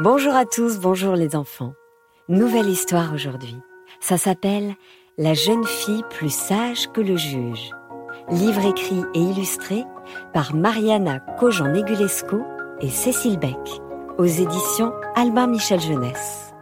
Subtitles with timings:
[0.00, 1.72] Bonjour à tous, bonjour les enfants.
[2.28, 3.56] Nouvelle histoire aujourd'hui.
[3.98, 4.74] Ça s'appelle
[5.16, 7.70] La jeune fille plus sage que le juge.
[8.30, 9.84] Livre écrit et illustré
[10.34, 12.44] par Mariana Cojan-Negulesco
[12.82, 13.56] et Cécile Beck
[14.18, 16.52] aux éditions Albin Michel Jeunesse.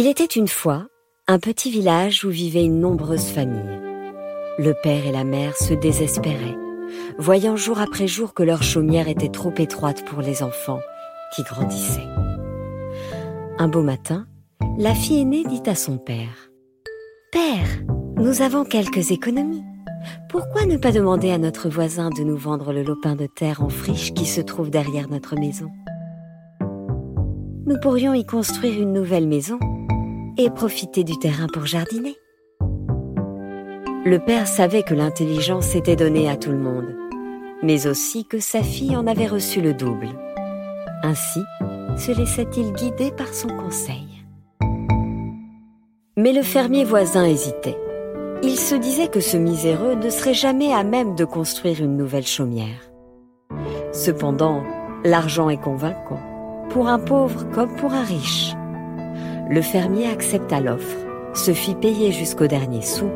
[0.00, 0.86] Il était une fois
[1.28, 3.78] un petit village où vivait une nombreuse famille.
[4.58, 6.56] Le père et la mère se désespéraient,
[7.18, 10.80] voyant jour après jour que leur chaumière était trop étroite pour les enfants
[11.36, 12.08] qui grandissaient.
[13.58, 14.26] Un beau matin,
[14.78, 16.50] la fille aînée dit à son père
[17.30, 17.68] Père,
[18.16, 19.64] nous avons quelques économies.
[20.30, 23.68] Pourquoi ne pas demander à notre voisin de nous vendre le lopin de terre en
[23.68, 25.68] friche qui se trouve derrière notre maison?
[27.66, 29.58] Nous pourrions y construire une nouvelle maison
[30.36, 32.16] et profiter du terrain pour jardiner.
[34.04, 36.96] Le père savait que l'intelligence était donnée à tout le monde,
[37.62, 40.08] mais aussi que sa fille en avait reçu le double.
[41.02, 41.40] Ainsi,
[41.96, 44.06] se laissait-il guider par son conseil.
[46.16, 47.78] Mais le fermier voisin hésitait.
[48.42, 52.26] Il se disait que ce miséreux ne serait jamais à même de construire une nouvelle
[52.26, 52.90] chaumière.
[53.92, 54.62] Cependant,
[55.04, 56.20] l'argent est convaincant,
[56.70, 58.54] pour un pauvre comme pour un riche.
[59.50, 60.96] Le fermier accepta l'offre,
[61.34, 63.10] se fit payer jusqu'au dernier sou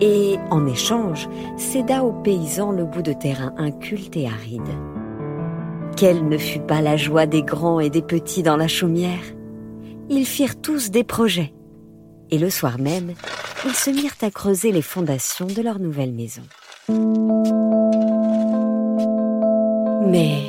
[0.00, 4.62] et, en échange, céda aux paysans le bout de terrain inculte et aride.
[5.96, 9.24] Quelle ne fut pas la joie des grands et des petits dans la chaumière?
[10.08, 11.52] Ils firent tous des projets.
[12.30, 13.14] Et le soir même,
[13.64, 16.42] ils se mirent à creuser les fondations de leur nouvelle maison.
[20.08, 20.42] Mais,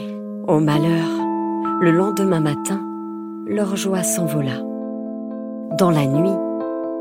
[0.47, 1.09] au malheur,
[1.81, 2.81] le lendemain matin,
[3.47, 4.72] leur joie s'envola.
[5.73, 6.29] Dans la nuit,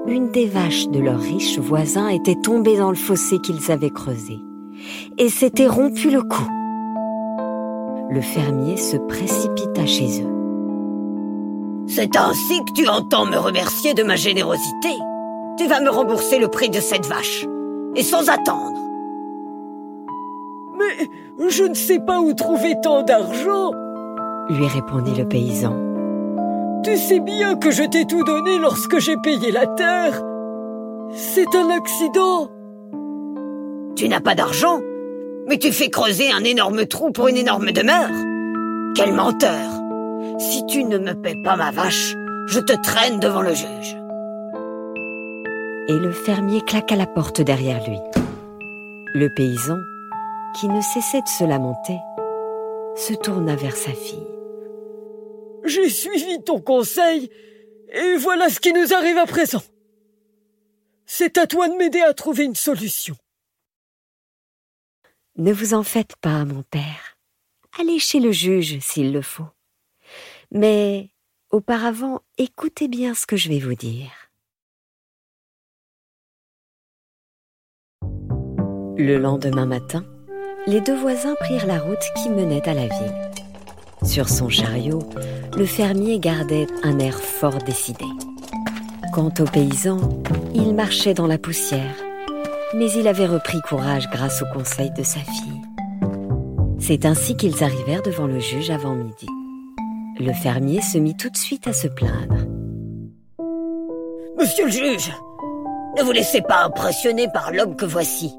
[0.06, 4.38] une des vaches de leurs riches voisins était tombée dans le fossé qu'ils avaient creusé
[5.18, 6.48] et s'était rompu le cou.
[8.08, 10.32] Le fermier se précipita chez eux.
[11.86, 14.96] C'est ainsi que tu entends me remercier de ma générosité.
[15.58, 17.46] Tu vas me rembourser le prix de cette vache,
[17.94, 18.80] et sans attendre.
[20.78, 23.72] Mais je ne sais pas où trouver tant d'argent,
[24.48, 25.91] lui répondit le paysan.
[26.84, 30.20] Tu sais bien que je t'ai tout donné lorsque j'ai payé la terre.
[31.12, 32.48] C'est un accident.
[33.94, 34.80] Tu n'as pas d'argent,
[35.46, 38.10] mais tu fais creuser un énorme trou pour une énorme demeure.
[38.96, 39.70] Quel menteur.
[40.38, 42.16] Si tu ne me paies pas ma vache,
[42.46, 43.96] je te traîne devant le juge.
[45.88, 47.98] Et le fermier claqua la porte derrière lui.
[49.14, 49.78] Le paysan,
[50.58, 51.98] qui ne cessait de se lamenter,
[52.96, 54.31] se tourna vers sa fille.
[55.64, 57.30] J'ai suivi ton conseil,
[57.92, 59.62] et voilà ce qui nous arrive à présent.
[61.06, 63.16] C'est à toi de m'aider à trouver une solution.
[65.36, 67.16] Ne vous en faites pas, mon père.
[67.78, 69.48] Allez chez le juge s'il le faut.
[70.50, 71.10] Mais
[71.50, 74.10] auparavant, écoutez bien ce que je vais vous dire.
[78.98, 80.04] Le lendemain matin,
[80.66, 83.41] les deux voisins prirent la route qui menait à la ville.
[84.04, 85.02] Sur son chariot,
[85.56, 88.04] le fermier gardait un air fort décidé.
[89.12, 89.98] Quant au paysan,
[90.54, 91.94] il marchait dans la poussière,
[92.74, 95.62] mais il avait repris courage grâce au conseil de sa fille.
[96.80, 99.28] C'est ainsi qu'ils arrivèrent devant le juge avant midi.
[100.18, 102.46] Le fermier se mit tout de suite à se plaindre.
[104.36, 105.12] Monsieur le juge,
[105.96, 108.34] ne vous laissez pas impressionner par l'homme que voici.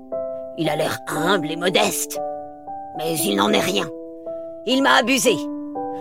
[0.58, 2.20] Il a l'air humble et modeste,
[2.98, 3.88] mais il n'en est rien.
[4.66, 5.36] Il m'a abusé.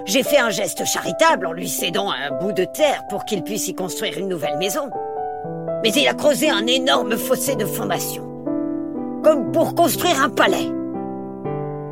[0.05, 3.67] J'ai fait un geste charitable en lui cédant un bout de terre pour qu'il puisse
[3.67, 4.89] y construire une nouvelle maison.
[5.83, 8.23] Mais il a creusé un énorme fossé de fondation,
[9.25, 10.71] comme pour construire un palais.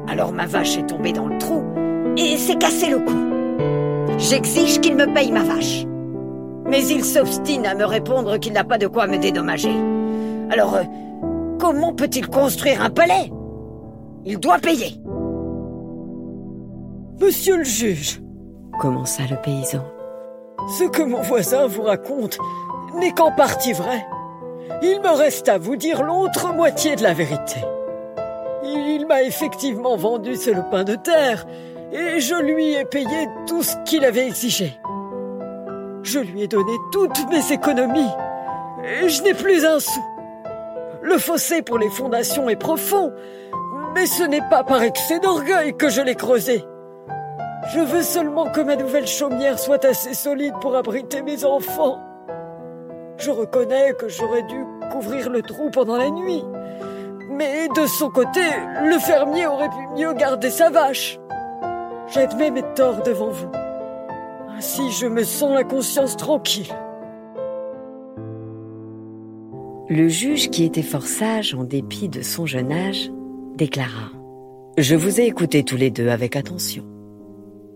[0.08, 1.64] Alors ma vache est tombée dans le trou
[2.16, 4.18] et s'est cassé le cou.
[4.18, 5.86] J'exige qu'il me paye ma vache.
[6.66, 9.74] Mais il s'obstine à me répondre qu'il n'a pas de quoi me dédommager.
[10.52, 10.84] Alors, euh,
[11.58, 13.32] comment peut-il construire un palais?
[14.24, 14.99] Il doit payer.
[17.20, 18.18] Monsieur le juge,
[18.80, 19.84] commença le paysan,
[20.78, 22.38] ce que mon voisin vous raconte
[22.94, 24.06] n'est qu'en partie vrai.
[24.80, 27.60] Il me reste à vous dire l'autre moitié de la vérité.
[28.64, 31.44] Il m'a effectivement vendu ce lopin de terre
[31.92, 34.72] et je lui ai payé tout ce qu'il avait exigé.
[36.02, 38.10] Je lui ai donné toutes mes économies
[38.82, 40.04] et je n'ai plus un sou.
[41.02, 43.12] Le fossé pour les fondations est profond,
[43.94, 46.64] mais ce n'est pas par excès d'orgueil que je l'ai creusé.
[47.72, 52.00] Je veux seulement que ma nouvelle chaumière soit assez solide pour abriter mes enfants.
[53.16, 56.42] Je reconnais que j'aurais dû couvrir le trou pendant la nuit.
[57.30, 58.40] Mais de son côté,
[58.82, 61.20] le fermier aurait pu mieux garder sa vache.
[62.12, 63.50] J'admets mes torts devant vous.
[64.56, 66.74] Ainsi, je me sens la conscience tranquille.
[69.88, 73.12] Le juge, qui était fort sage en dépit de son jeune âge,
[73.54, 74.10] déclara⁇
[74.76, 76.84] Je vous ai écoutés tous les deux avec attention.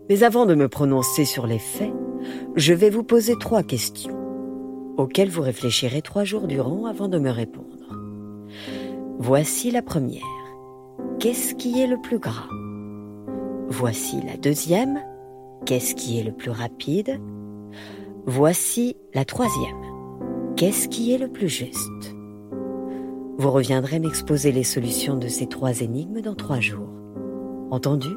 [0.08, 1.92] Mais avant de me prononcer sur les faits,
[2.56, 4.14] je vais vous poser trois questions
[4.96, 7.66] auquel vous réfléchirez trois jours durant avant de me répondre.
[9.18, 10.22] Voici la première.
[11.18, 12.48] Qu'est-ce qui est le plus gras?
[13.68, 15.00] Voici la deuxième.
[15.64, 17.18] Qu'est-ce qui est le plus rapide?
[18.26, 19.82] Voici la troisième.
[20.56, 22.14] Qu'est-ce qui est le plus juste?
[23.38, 26.88] Vous reviendrez m'exposer les solutions de ces trois énigmes dans trois jours.
[27.70, 28.10] Entendu?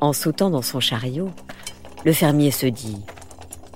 [0.00, 1.30] En sautant dans son chariot,
[2.04, 3.02] le fermier se dit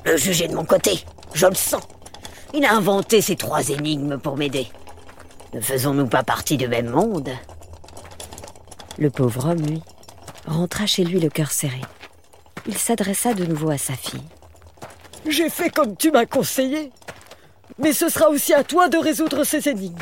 [0.04, 1.82] le juge est de mon côté, je le sens.
[2.54, 4.66] Il a inventé ces trois énigmes pour m'aider.
[5.54, 7.30] Ne faisons-nous pas partie du même monde?
[8.98, 9.82] Le pauvre homme, lui,
[10.46, 11.80] rentra chez lui le cœur serré.
[12.66, 14.24] Il s'adressa de nouveau à sa fille.
[15.28, 16.90] J'ai fait comme tu m'as conseillé.
[17.78, 19.96] Mais ce sera aussi à toi de résoudre ces énigmes.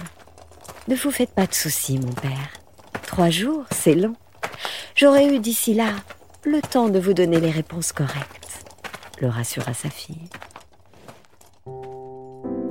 [0.88, 2.48] Ne vous faites pas de soucis, mon père.
[3.06, 4.14] Trois jours, c'est long.
[5.00, 5.92] J'aurais eu d'ici là
[6.44, 8.66] le temps de vous donner les réponses correctes
[9.22, 10.28] le rassura sa fille.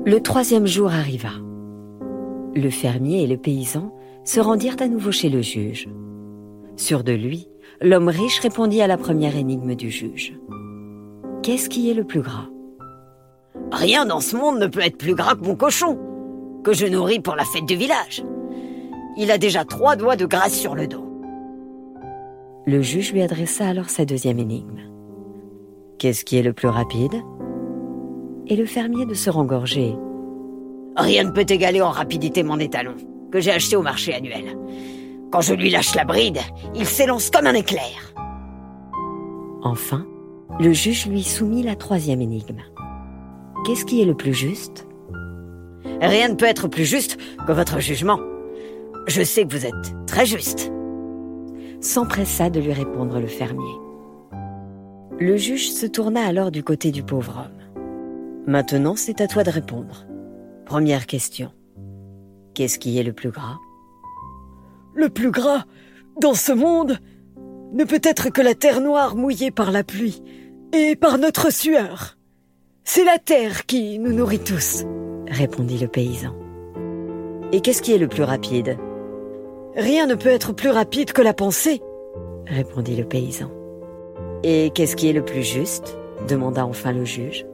[0.06, 1.32] Le troisième jour arriva.
[2.54, 3.92] Le fermier et le paysan
[4.26, 5.90] se rendirent à nouveau chez le juge.
[6.76, 7.48] Sûr de lui,
[7.82, 10.38] l'homme riche répondit à la première énigme du juge.
[11.42, 12.50] Qu'est-ce qui est le plus gras?
[13.72, 15.98] Rien dans ce monde ne peut être plus gras que mon cochon,
[16.64, 18.24] que je nourris pour la fête du village.
[19.18, 21.09] Il a déjà trois doigts de grâce sur le dos.
[22.70, 24.82] Le juge lui adressa alors sa deuxième énigme.
[25.98, 27.16] Qu'est-ce qui est le plus rapide?
[28.46, 29.96] Et le fermier de se rengorger.
[30.96, 32.94] Rien ne peut égaler en rapidité mon étalon,
[33.32, 34.56] que j'ai acheté au marché annuel.
[35.32, 36.38] Quand je lui lâche la bride,
[36.76, 38.14] il s'élance comme un éclair.
[39.64, 40.06] Enfin,
[40.60, 42.62] le juge lui soumit la troisième énigme.
[43.66, 44.88] Qu'est-ce qui est le plus juste?
[46.02, 47.18] Rien ne peut être plus juste
[47.48, 48.20] que votre jugement.
[49.08, 50.72] Je sais que vous êtes très juste.
[51.82, 53.74] S'empressa de lui répondre le fermier.
[55.18, 58.46] Le juge se tourna alors du côté du pauvre homme.
[58.48, 60.06] Maintenant, c'est à toi de répondre.
[60.66, 61.52] Première question.
[62.54, 63.58] Qu'est-ce qui est le plus gras?
[64.94, 65.64] Le plus gras,
[66.22, 66.98] dans ce monde,
[67.72, 70.22] ne peut être que la terre noire mouillée par la pluie
[70.74, 72.18] et par notre sueur.
[72.84, 74.84] C'est la terre qui nous nourrit tous,
[75.28, 76.36] répondit le paysan.
[77.54, 78.78] Et qu'est-ce qui est le plus rapide?
[79.80, 81.82] Rien ne peut être plus rapide que la pensée,
[82.46, 83.50] répondit le paysan.
[84.44, 85.98] Et qu'est-ce qui est le plus juste
[86.28, 87.46] demanda enfin le juge.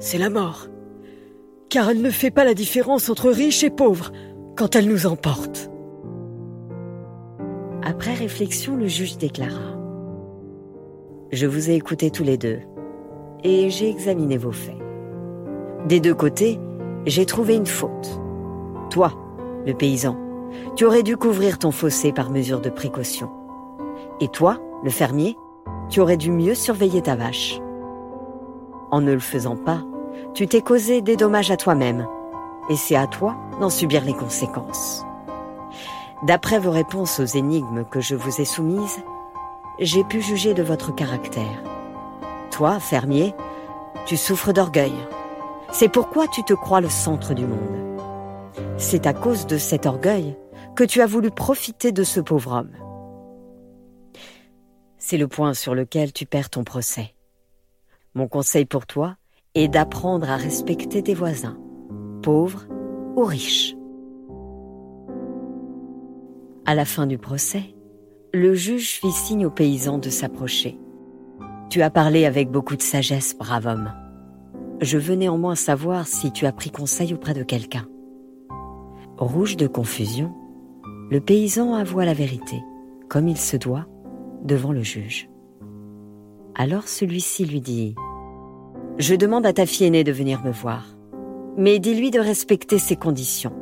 [0.00, 0.66] C'est la mort,
[1.68, 4.10] car elle ne fait pas la différence entre riches et pauvres
[4.56, 5.70] quand elle nous emporte.
[7.84, 9.78] Après réflexion, le juge déclara.
[11.30, 12.58] Je vous ai écoutés tous les deux,
[13.44, 14.74] et j'ai examiné vos faits.
[15.86, 16.58] Des deux côtés,
[17.06, 18.20] j'ai trouvé une faute.
[18.90, 19.12] Toi,
[19.66, 20.16] le paysan,
[20.76, 23.30] tu aurais dû couvrir ton fossé par mesure de précaution.
[24.20, 25.36] Et toi, le fermier,
[25.88, 27.60] tu aurais dû mieux surveiller ta vache.
[28.90, 29.82] En ne le faisant pas,
[30.34, 32.06] tu t'es causé des dommages à toi-même,
[32.68, 35.04] et c'est à toi d'en subir les conséquences.
[36.22, 39.02] D'après vos réponses aux énigmes que je vous ai soumises,
[39.78, 41.62] j'ai pu juger de votre caractère.
[42.50, 43.34] Toi, fermier,
[44.06, 44.94] tu souffres d'orgueil.
[45.72, 48.00] C'est pourquoi tu te crois le centre du monde.
[48.76, 50.36] C'est à cause de cet orgueil
[50.74, 52.72] que tu as voulu profiter de ce pauvre homme.
[54.98, 57.14] C'est le point sur lequel tu perds ton procès.
[58.14, 59.16] Mon conseil pour toi
[59.54, 61.58] est d'apprendre à respecter tes voisins,
[62.22, 62.66] pauvres
[63.16, 63.76] ou riches.
[66.66, 67.74] À la fin du procès,
[68.32, 70.78] le juge fit signe aux paysans de s'approcher.
[71.70, 73.92] Tu as parlé avec beaucoup de sagesse, brave homme.
[74.80, 77.86] Je veux néanmoins savoir si tu as pris conseil auprès de quelqu'un.
[79.18, 80.34] Rouge de confusion,
[81.14, 82.64] le paysan avoua la vérité,
[83.08, 83.86] comme il se doit,
[84.42, 85.30] devant le juge.
[86.56, 87.94] Alors celui-ci lui dit⁇
[88.98, 90.96] Je demande à ta fille aînée de venir me voir,
[91.56, 93.52] mais dis-lui de respecter ses conditions.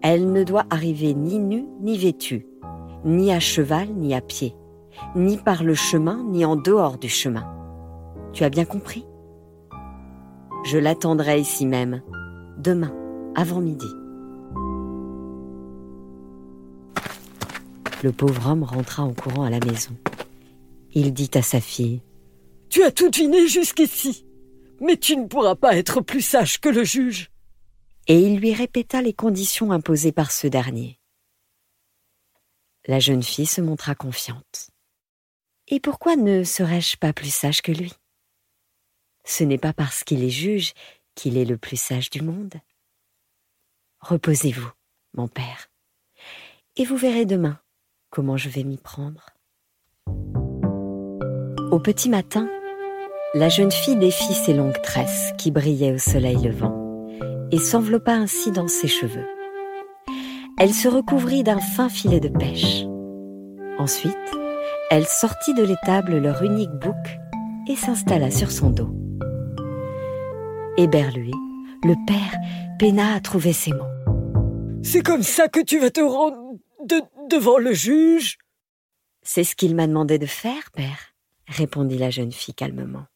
[0.00, 2.46] Elle ne doit arriver ni nue ni vêtue,
[3.04, 4.56] ni à cheval ni à pied,
[5.14, 7.44] ni par le chemin ni en dehors du chemin.
[8.32, 9.04] Tu as bien compris?
[10.64, 12.00] Je l'attendrai ici même,
[12.56, 12.94] demain,
[13.34, 13.84] avant midi.
[18.02, 19.96] Le pauvre homme rentra en courant à la maison.
[20.92, 22.02] Il dit à sa fille
[22.68, 24.26] Tu as tout deviné jusqu'ici,
[24.80, 27.30] mais tu ne pourras pas être plus sage que le juge.
[28.08, 30.98] Et il lui répéta les conditions imposées par ce dernier.
[32.86, 34.70] La jeune fille se montra confiante.
[35.68, 37.92] Et pourquoi ne serais-je pas plus sage que lui?
[39.24, 40.72] Ce n'est pas parce qu'il est juge
[41.14, 42.54] qu'il est le plus sage du monde.
[44.00, 44.72] Reposez-vous,
[45.14, 45.70] mon père,
[46.74, 47.62] et vous verrez demain
[48.12, 49.30] comment je vais m'y prendre.
[51.72, 52.46] Au petit matin,
[53.32, 57.08] la jeune fille défit ses longues tresses qui brillaient au soleil levant
[57.50, 59.26] et s'enveloppa ainsi dans ses cheveux.
[60.58, 62.84] Elle se recouvrit d'un fin filet de pêche.
[63.78, 64.14] Ensuite,
[64.90, 67.18] elle sortit de l'étable leur unique bouc
[67.66, 68.94] et s'installa sur son dos.
[70.76, 71.32] Éberlué,
[71.82, 72.38] le père
[72.78, 74.82] peina à trouver ses mots.
[74.82, 76.51] C'est comme ça que tu vas te rendre
[77.28, 78.38] devant le juge
[79.22, 81.14] C'est ce qu'il m'a demandé de faire, père,
[81.46, 83.06] répondit la jeune fille calmement.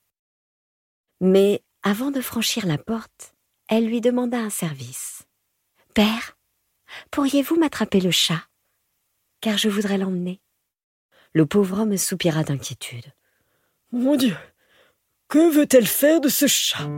[1.21, 3.35] Mais avant de franchir la porte,
[3.69, 5.25] elle lui demanda un service.
[5.95, 6.37] Père,
[7.11, 8.43] pourriez-vous m'attraper le chat?
[9.41, 10.41] Car je voudrais l'emmener.
[11.33, 13.13] Le pauvre homme soupira d'inquiétude.
[13.93, 14.37] Mon Dieu,
[15.29, 16.89] que veut-elle faire de ce chat?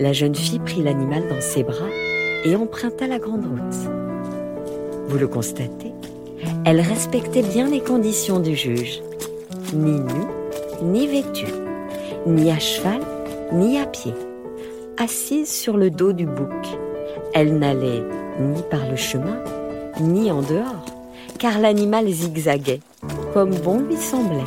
[0.00, 2.07] La jeune fille prit l'animal dans ses bras
[2.44, 3.90] et emprunta la grande route.
[5.08, 5.92] Vous le constatez,
[6.64, 9.00] elle respectait bien les conditions du juge.
[9.74, 10.24] Ni nu,
[10.82, 11.52] ni vêtue,
[12.26, 13.00] ni à cheval,
[13.52, 14.14] ni à pied.
[14.98, 16.78] Assise sur le dos du bouc,
[17.34, 18.02] elle n'allait
[18.40, 19.38] ni par le chemin,
[20.00, 20.84] ni en dehors,
[21.38, 22.80] car l'animal zigzaguait,
[23.32, 24.42] comme bon lui semblait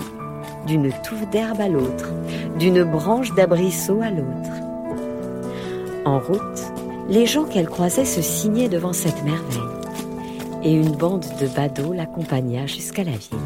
[0.68, 2.10] d'une touffe d'herbe à l'autre,
[2.60, 4.52] d'une branche d'abrisseau à l'autre.
[6.06, 6.71] En route,
[7.12, 9.60] les gens qu'elle croisait se signaient devant cette merveille,
[10.64, 13.38] et une bande de badauds l'accompagna jusqu'à la ville.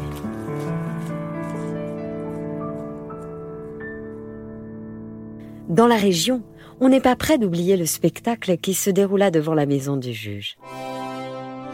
[5.68, 6.42] Dans la région,
[6.80, 10.56] on n'est pas prêt d'oublier le spectacle qui se déroula devant la maison du juge.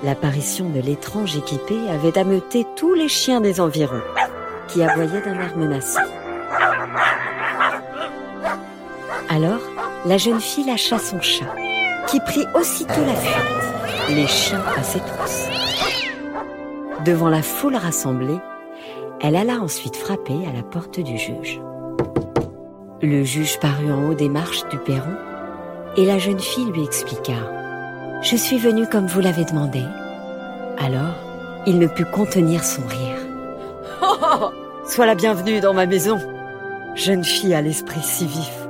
[0.02, 4.00] L'apparition de l'étrange équipé avait ameuté tous les chiens des environs
[4.68, 6.00] qui aboyait d'un air menaçant.
[9.28, 9.60] Alors,
[10.06, 11.54] la jeune fille lâcha son chat,
[12.08, 14.16] qui prit aussitôt la fuite.
[14.16, 15.48] Les chiens passaient tous.
[17.04, 18.38] Devant la foule rassemblée,
[19.20, 21.60] elle alla ensuite frapper à la porte du juge.
[23.00, 25.16] Le juge parut en haut des marches du perron
[25.96, 27.32] et la jeune fille lui expliqua⁇
[28.22, 29.80] Je suis venue comme vous l'avez demandé⁇
[30.78, 31.14] Alors,
[31.66, 33.18] il ne put contenir son rire.
[34.86, 36.18] Sois la bienvenue dans ma maison.
[36.94, 38.68] Jeune fille à l'esprit si vif.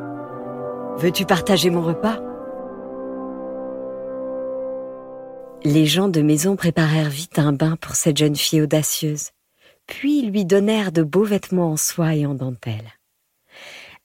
[0.99, 2.19] Veux-tu partager mon repas?
[5.65, 9.31] Les gens de maison préparèrent vite un bain pour cette jeune fille audacieuse,
[9.87, 12.93] puis lui donnèrent de beaux vêtements en soie et en dentelle.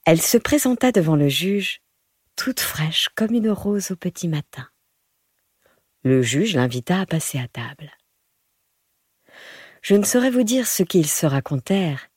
[0.06, 1.82] Elle se présenta devant le juge,
[2.36, 4.68] toute fraîche comme une rose au petit matin.
[6.04, 7.92] Le juge l'invita à passer à table.
[9.82, 12.08] Je ne saurais vous dire ce qu'ils se racontèrent,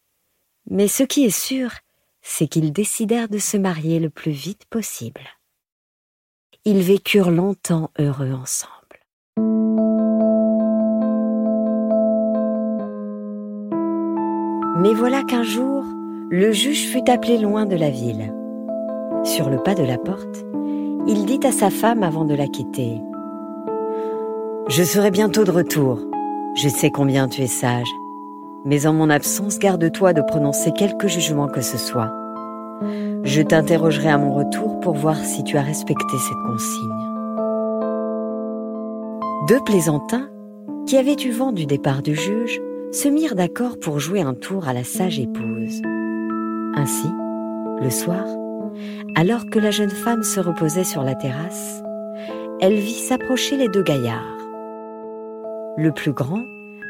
[0.69, 1.73] mais ce qui est sûr,
[2.21, 5.27] c'est qu'ils décidèrent de se marier le plus vite possible.
[6.67, 8.80] Ils vécurent longtemps heureux ensemble.
[14.81, 15.85] Mais voilà qu'un jour,
[16.31, 18.33] le juge fut appelé loin de la ville.
[19.25, 20.47] Sur le pas de la porte,
[21.07, 22.95] il dit à sa femme avant de la quitter⁇
[24.69, 25.99] Je serai bientôt de retour.
[26.55, 27.91] Je sais combien tu es sage,
[28.65, 32.15] mais en mon absence, garde-toi de prononcer quelque jugement que ce soit.
[33.23, 36.89] Je t'interrogerai à mon retour pour voir si tu as respecté cette consigne.
[39.47, 40.31] Deux plaisantins,
[40.87, 44.67] qui avaient eu vent du départ du juge, se mirent d'accord pour jouer un tour
[44.67, 45.81] à la sage épouse.
[46.75, 47.09] Ainsi,
[47.81, 48.25] le soir,
[49.17, 51.83] alors que la jeune femme se reposait sur la terrasse,
[52.61, 54.37] elle vit s'approcher les deux gaillards.
[55.77, 56.43] Le plus grand,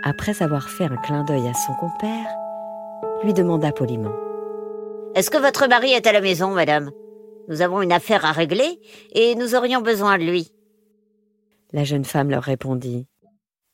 [0.02, 2.26] après avoir fait un clin d'œil à son compère,
[3.22, 4.14] lui demanda poliment.
[5.14, 6.90] Est-ce que votre mari est à la maison, madame?
[7.48, 8.80] Nous avons une affaire à régler
[9.12, 10.52] et nous aurions besoin de lui.
[11.72, 13.06] La jeune femme leur répondit.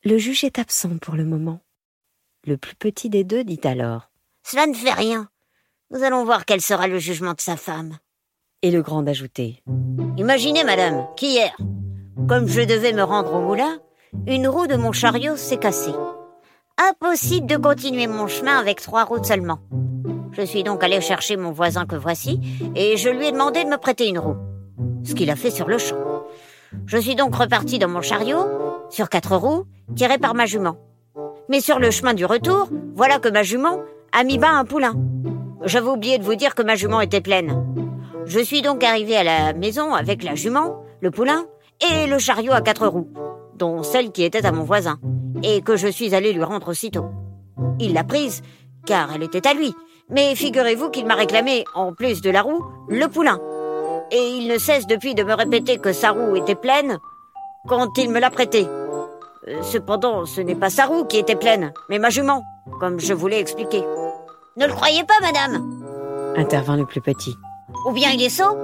[0.03, 1.61] Le juge est absent pour le moment.
[2.45, 4.09] Le plus petit des deux dit alors.
[4.43, 5.27] Cela ne fait rien.
[5.91, 7.97] Nous allons voir quel sera le jugement de sa femme.
[8.61, 9.63] Et le grand ajoutait.
[10.17, 11.55] Imaginez, madame, qu'hier,
[12.27, 13.79] comme je devais me rendre au moulin,
[14.25, 15.93] une roue de mon chariot s'est cassée.
[16.77, 19.59] Impossible de continuer mon chemin avec trois roues seulement.
[20.31, 22.39] Je suis donc allé chercher mon voisin que voici
[22.75, 24.37] et je lui ai demandé de me prêter une roue.
[25.03, 25.97] Ce qu'il a fait sur le champ.
[26.85, 28.45] Je suis donc reparti dans mon chariot,
[28.89, 29.65] sur quatre roues,
[29.95, 30.77] tiré par ma jument.
[31.49, 33.79] Mais sur le chemin du retour, voilà que ma jument
[34.11, 34.95] a mis bas un poulain.
[35.63, 37.65] J'avais oublié de vous dire que ma jument était pleine.
[38.25, 41.45] Je suis donc arrivé à la maison avec la jument, le poulain
[41.89, 43.09] et le chariot à quatre roues,
[43.55, 44.99] dont celle qui était à mon voisin,
[45.43, 47.05] et que je suis allé lui rendre aussitôt.
[47.79, 48.41] Il l'a prise,
[48.85, 49.73] car elle était à lui,
[50.09, 53.39] mais figurez-vous qu'il m'a réclamé, en plus de la roue, le poulain.
[54.11, 56.97] Et il ne cesse depuis de me répéter que sa roue était pleine
[57.67, 58.67] quand il me l'a prêtée.
[59.47, 62.43] Euh, cependant, ce n'est pas sa roue qui était pleine, mais ma jument,
[62.79, 63.81] comme je vous l'ai expliqué.
[64.57, 65.77] Ne le croyez pas, madame
[66.37, 67.35] intervint le plus petit.
[67.85, 68.55] Ou bien il est sot,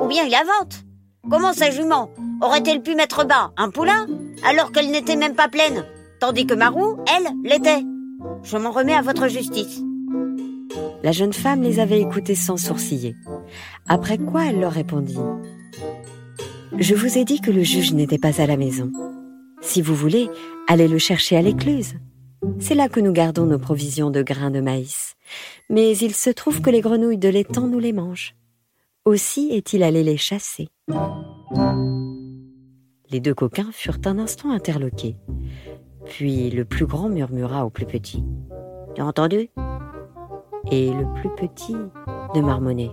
[0.00, 0.84] ou bien il invente.
[1.30, 4.06] Comment sa jument aurait-elle pu mettre bas un poulain
[4.44, 5.84] alors qu'elle n'était même pas pleine,
[6.20, 7.84] tandis que ma roue, elle, l'était?
[8.42, 9.80] Je m'en remets à votre justice.
[11.02, 13.14] La jeune femme les avait écoutés sans sourciller.
[13.88, 15.18] Après quoi elle leur répondit
[16.78, 18.90] Je vous ai dit que le juge n'était pas à la maison.
[19.62, 20.28] Si vous voulez,
[20.68, 21.94] allez le chercher à l'écluse.
[22.58, 25.14] C'est là que nous gardons nos provisions de grains de maïs.
[25.70, 28.34] Mais il se trouve que les grenouilles de l'étang nous les mangent.
[29.04, 30.68] Aussi est-il allé les chasser.
[33.10, 35.16] Les deux coquins furent un instant interloqués.
[36.04, 38.24] Puis le plus grand murmura au plus petit.
[38.94, 39.48] Tu as entendu?
[40.70, 41.76] Et le plus petit
[42.34, 42.90] de marmonner.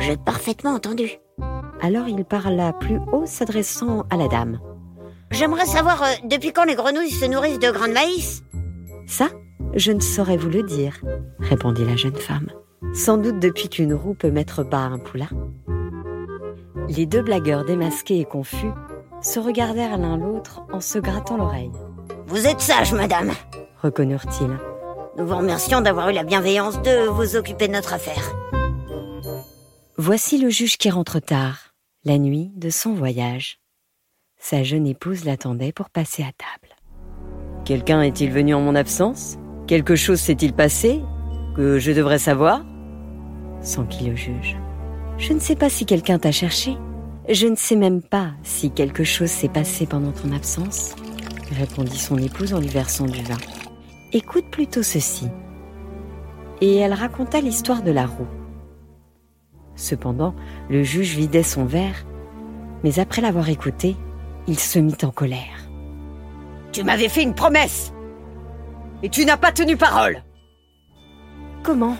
[0.00, 1.18] J'ai parfaitement entendu.
[1.80, 4.60] Alors il parla plus haut, s'adressant à la dame.
[5.32, 8.42] J'aimerais savoir euh, depuis quand les grenouilles se nourrissent de grains de maïs?
[9.06, 9.30] Ça,
[9.74, 11.00] je ne saurais vous le dire,
[11.38, 12.50] répondit la jeune femme.
[12.94, 15.30] Sans doute depuis qu'une roue peut mettre bas un poulain.
[16.88, 18.72] Les deux blagueurs démasqués et confus
[19.22, 21.72] se regardèrent l'un l'autre en se grattant l'oreille.
[22.26, 23.32] Vous êtes sage, madame,
[23.82, 24.58] reconnurent-ils.
[25.16, 28.32] Nous vous remercions d'avoir eu la bienveillance de vous occuper de notre affaire.
[29.96, 31.74] Voici le juge qui rentre tard,
[32.04, 33.61] la nuit de son voyage.
[34.44, 36.74] Sa jeune épouse l'attendait pour passer à table.
[37.64, 39.38] Quelqu'un est-il venu en mon absence?
[39.68, 41.00] Quelque chose s'est-il passé
[41.54, 42.64] que je devrais savoir?
[43.60, 44.58] Sans qu'il le juge.
[45.16, 46.76] Je ne sais pas si quelqu'un t'a cherché.
[47.28, 50.96] Je ne sais même pas si quelque chose s'est passé pendant ton absence,
[51.52, 53.38] répondit son épouse en lui versant du vin.
[54.12, 55.28] Écoute plutôt ceci.
[56.60, 58.28] Et elle raconta l'histoire de la roue.
[59.76, 60.34] Cependant,
[60.68, 62.04] le juge vidait son verre,
[62.82, 63.94] mais après l'avoir écouté,
[64.46, 65.68] il se mit en colère.
[66.72, 67.92] Tu m'avais fait une promesse.
[69.02, 70.22] Et tu n'as pas tenu parole.
[71.62, 71.96] Comment?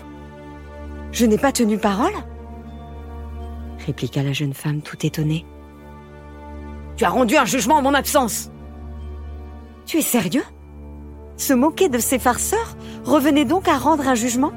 [1.11, 2.13] Je n'ai pas tenu parole?
[3.85, 5.45] Répliqua la jeune femme tout étonnée.
[6.95, 8.51] Tu as rendu un jugement en mon absence.
[9.85, 10.43] Tu es sérieux?
[11.37, 14.53] Se moquer de ces farceurs revenait donc à rendre un jugement?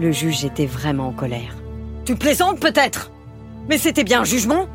[0.00, 1.54] Le juge était vraiment en colère.
[2.04, 3.10] Tu plaisantes peut-être?
[3.68, 4.66] Mais c'était bien un jugement?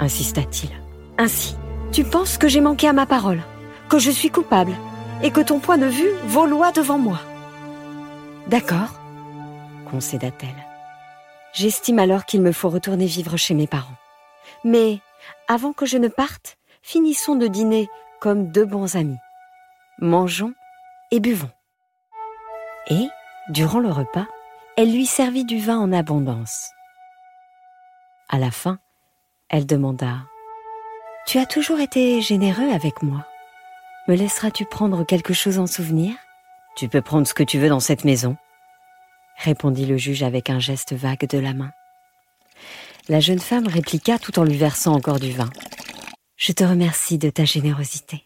[0.00, 0.70] insista-t-il.
[1.18, 1.56] Ainsi,
[1.92, 3.42] tu penses que j'ai manqué à ma parole,
[3.88, 4.72] que je suis coupable,
[5.20, 7.18] et que ton point de vue vaut loi devant moi.
[8.46, 9.00] D'accord,
[9.90, 10.64] concéda-t-elle.
[11.52, 13.96] J'estime alors qu'il me faut retourner vivre chez mes parents.
[14.62, 15.00] Mais,
[15.48, 17.88] avant que je ne parte, finissons de dîner
[18.20, 19.18] comme deux bons amis.
[19.98, 20.54] Mangeons
[21.10, 21.50] et buvons.
[22.90, 23.08] Et,
[23.48, 24.26] durant le repas,
[24.76, 26.70] elle lui servit du vin en abondance.
[28.28, 28.78] À la fin,
[29.48, 30.18] elle demanda
[31.28, 33.26] tu as toujours été généreux avec moi.
[34.08, 36.16] Me laisseras-tu prendre quelque chose en souvenir?
[36.74, 38.38] Tu peux prendre ce que tu veux dans cette maison,
[39.36, 41.70] répondit le juge avec un geste vague de la main.
[43.10, 45.50] La jeune femme répliqua tout en lui versant encore du vin.
[46.36, 48.24] Je te remercie de ta générosité,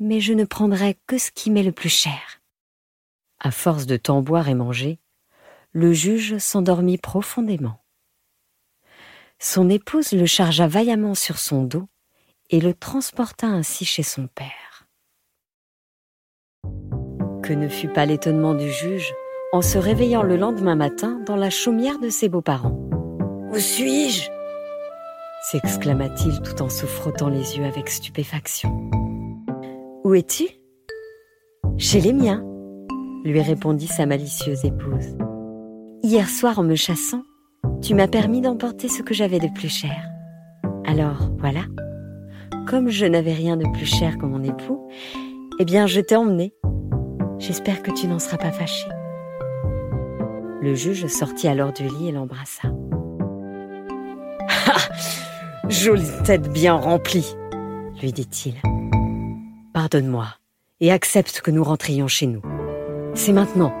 [0.00, 2.40] mais je ne prendrai que ce qui m'est le plus cher.
[3.38, 4.98] À force de tant boire et manger,
[5.70, 7.84] le juge s'endormit profondément.
[9.38, 11.88] Son épouse le chargea vaillamment sur son dos
[12.50, 14.86] et le transporta ainsi chez son père.
[17.42, 19.12] Que ne fut pas l'étonnement du juge
[19.52, 22.78] en se réveillant le lendemain matin dans la chaumière de ses beaux-parents.
[23.52, 24.30] Où suis-je?
[25.50, 28.90] s'exclama-t-il tout en se frottant les yeux avec stupéfaction.
[30.02, 30.48] Où es-tu?
[31.78, 32.44] Chez les miens,
[33.24, 35.16] lui répondit sa malicieuse épouse.
[36.02, 37.22] Hier soir, en me chassant,
[37.80, 40.08] tu m'as permis d'emporter ce que j'avais de plus cher.
[40.84, 41.62] Alors, voilà,
[42.66, 44.88] comme je n'avais rien de plus cher que mon époux,
[45.58, 46.52] eh bien je t'ai emmené.
[47.38, 48.88] J'espère que tu n'en seras pas fâché.
[50.60, 52.68] Le juge sortit alors du lit et l'embrassa.
[54.68, 54.76] Ah
[55.68, 57.34] Jolie tête bien remplie,
[58.00, 58.54] lui dit-il.
[59.72, 60.26] Pardonne-moi
[60.80, 62.42] et accepte que nous rentrions chez nous.
[63.14, 63.72] C'est maintenant,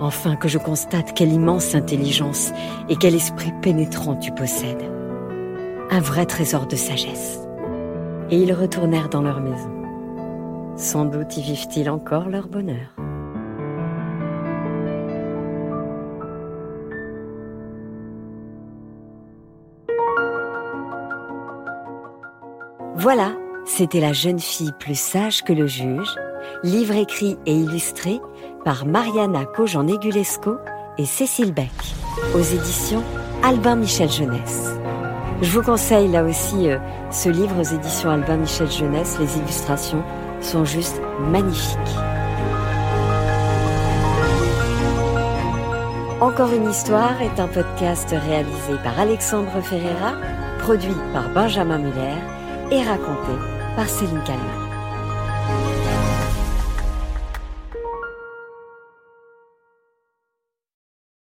[0.00, 2.52] enfin, que je constate quelle immense intelligence
[2.88, 4.84] et quel esprit pénétrant tu possèdes.
[5.90, 7.43] Un vrai trésor de sagesse
[8.30, 9.70] et ils retournèrent dans leur maison.
[10.76, 12.94] Sans doute y vivent-ils encore leur bonheur.
[22.96, 23.32] Voilà,
[23.66, 26.14] c'était La jeune fille plus sage que le juge,
[26.62, 28.18] livre écrit et illustré
[28.64, 30.56] par Mariana Cojan-Negulesco
[30.96, 31.70] et Cécile Beck,
[32.34, 33.02] aux éditions
[33.42, 34.70] Albin Michel Jeunesse.
[35.42, 36.78] Je vous conseille là aussi euh,
[37.10, 39.18] ce livre aux éditions Albin Michel Jeunesse.
[39.18, 40.02] Les illustrations
[40.40, 41.78] sont juste magnifiques.
[46.20, 50.14] Encore une histoire est un podcast réalisé par Alexandre Ferreira,
[50.60, 52.16] produit par Benjamin Muller
[52.70, 53.32] et raconté
[53.76, 54.63] par Céline Kalman.